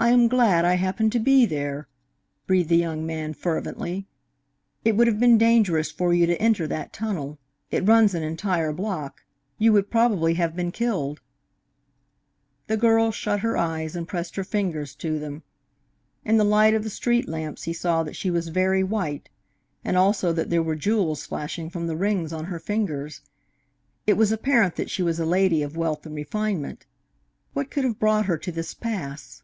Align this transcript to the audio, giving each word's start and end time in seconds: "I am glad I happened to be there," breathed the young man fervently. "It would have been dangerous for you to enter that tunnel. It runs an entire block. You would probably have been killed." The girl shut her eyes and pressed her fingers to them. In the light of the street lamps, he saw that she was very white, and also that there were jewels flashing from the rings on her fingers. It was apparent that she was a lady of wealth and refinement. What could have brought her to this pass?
"I 0.00 0.10
am 0.10 0.28
glad 0.28 0.64
I 0.64 0.74
happened 0.74 1.10
to 1.10 1.18
be 1.18 1.44
there," 1.44 1.88
breathed 2.46 2.68
the 2.68 2.76
young 2.76 3.04
man 3.04 3.34
fervently. 3.34 4.06
"It 4.84 4.96
would 4.96 5.08
have 5.08 5.18
been 5.18 5.36
dangerous 5.38 5.90
for 5.90 6.14
you 6.14 6.24
to 6.26 6.40
enter 6.40 6.68
that 6.68 6.92
tunnel. 6.92 7.40
It 7.72 7.84
runs 7.84 8.14
an 8.14 8.22
entire 8.22 8.72
block. 8.72 9.24
You 9.58 9.72
would 9.72 9.90
probably 9.90 10.34
have 10.34 10.54
been 10.54 10.70
killed." 10.70 11.20
The 12.68 12.76
girl 12.76 13.10
shut 13.10 13.40
her 13.40 13.56
eyes 13.56 13.96
and 13.96 14.06
pressed 14.06 14.36
her 14.36 14.44
fingers 14.44 14.94
to 14.94 15.18
them. 15.18 15.42
In 16.24 16.36
the 16.36 16.44
light 16.44 16.74
of 16.74 16.84
the 16.84 16.90
street 16.90 17.28
lamps, 17.28 17.64
he 17.64 17.72
saw 17.72 18.04
that 18.04 18.14
she 18.14 18.30
was 18.30 18.48
very 18.50 18.84
white, 18.84 19.28
and 19.84 19.96
also 19.96 20.32
that 20.32 20.48
there 20.48 20.62
were 20.62 20.76
jewels 20.76 21.26
flashing 21.26 21.70
from 21.70 21.88
the 21.88 21.96
rings 21.96 22.32
on 22.32 22.44
her 22.44 22.60
fingers. 22.60 23.20
It 24.06 24.14
was 24.16 24.30
apparent 24.30 24.76
that 24.76 24.90
she 24.90 25.02
was 25.02 25.18
a 25.18 25.26
lady 25.26 25.60
of 25.64 25.76
wealth 25.76 26.06
and 26.06 26.14
refinement. 26.14 26.86
What 27.52 27.68
could 27.68 27.82
have 27.82 27.98
brought 27.98 28.26
her 28.26 28.38
to 28.38 28.52
this 28.52 28.74
pass? 28.74 29.42